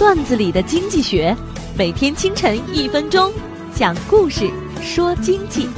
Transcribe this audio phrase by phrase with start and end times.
[0.00, 1.36] 段子里的经济学，
[1.76, 3.30] 每天清晨一分钟，
[3.76, 5.68] 讲故事说经济。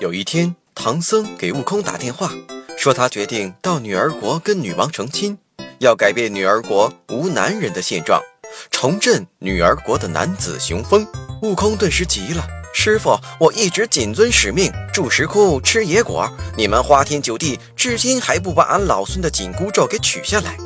[0.00, 2.32] 有一天，唐僧给悟空打电话，
[2.78, 5.36] 说他决定到女儿国跟女王成亲，
[5.80, 8.22] 要改变女儿国无男人的现状，
[8.70, 11.06] 重振女儿国的男子雄风。
[11.42, 20.56] 悟空顿时急了：“师傅，我一直谨遵使命，住石窟吃野果，你们花天酒地，至今还不把俺老孙的紧箍咒给取下来？”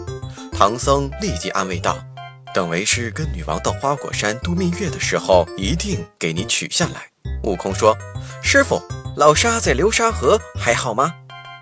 [0.53, 1.99] 唐僧立即安慰道
[2.55, 7.09] ：“等为师跟女王到花果山度蜜月的时候，一定给你取下来。”
[7.45, 7.97] 悟空说
[8.43, 8.81] ：“师傅。”
[9.17, 11.15] 老沙在流沙河还好吗？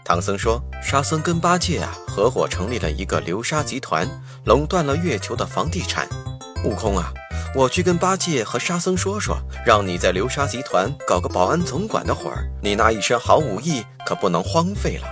[0.05, 4.09] 唐僧说：“沙僧跟八戒啊合伙成立了一个流沙集团，
[4.45, 6.09] 垄断了月球的房地产。
[6.65, 7.13] 悟空啊，
[7.57, 12.51] 我去跟八戒和沙僧说说，让你在流沙集团搞个保安总管的活儿。
[12.61, 15.07] 你那一身好武艺可不能荒废了。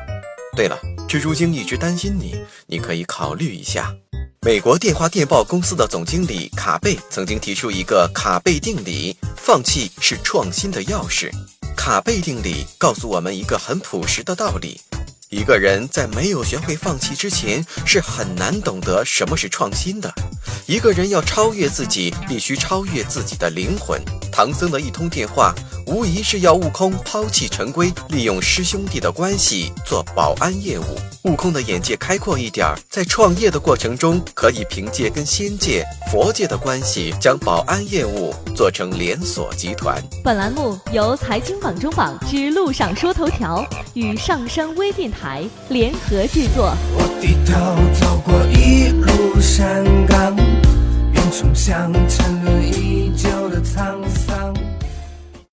[0.57, 0.77] 对了，
[1.09, 2.35] 蜘蛛精一直担心你，
[2.67, 3.95] 你可以考虑一下。”
[4.45, 11.31] 美国电话电报公司的总经理卡贝曾经提出一个卡贝定理：放弃是创新的钥匙。
[11.77, 14.81] 卡贝定理告诉我们一个很朴实的道理：
[15.31, 20.13] 一个人在没有学会放弃之前，是很难懂得什么是创新的。
[20.73, 24.01] 一个人要超越自己，必须超越自己的灵魂。
[24.33, 25.55] 唐僧的一通电话，
[25.87, 30.85] 无疑是要悟空抛弃陈规，利用师兄弟的关系做保安业务。
[31.25, 40.03] 悟空的眼界开阔一点儿，在创业的过程中，可以凭借跟仙界、佛界的关系，将保安业务做成连锁集团。
[40.25, 43.63] 本栏目由财经榜中榜之路上说头条
[43.93, 46.75] 与上山微电台联合制作。
[46.97, 48.82] 我低头走过一
[52.43, 53.02] 可以。